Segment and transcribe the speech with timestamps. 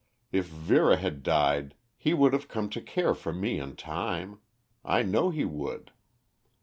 [0.31, 4.39] If Vera had died he would have come to care for me in time.
[4.83, 5.91] I know he would.